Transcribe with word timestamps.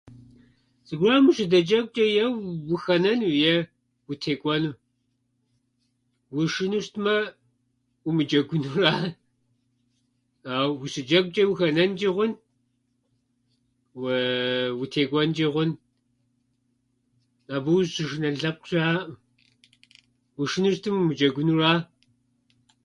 Зыгуэрым 0.87 1.25
ущыдэджэгучӏэ 1.29 2.05
е 2.23 2.25
уухэнэну 2.71 3.31
е 3.53 3.55
утекӏуэну. 4.11 4.71
Ушынэу 6.37 6.81
щытмэ, 6.85 7.15
умыджэгунура, 8.07 8.91
ауэ 10.55 10.73
ущыджэгучӏэ 10.83 11.43
ухэнэнчӏи 11.51 12.09
хъун 12.15 12.31
уыы- 13.99 14.71
утекӏуэнчӏи 14.83 15.47
хъун. 15.53 15.69
Абы 17.55 17.69
ущӏыщышынэн 17.77 18.35
лъэпкъ 18.41 18.65
щыӏэӏым. 18.69 19.11
Ушынэу 20.39 20.73
щытым, 20.75 20.95
умыджэгунура. 21.01 21.71